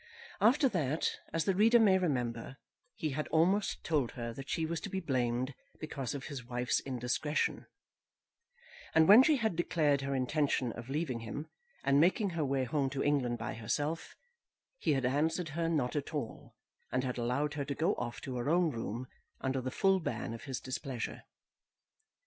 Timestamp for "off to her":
17.97-18.49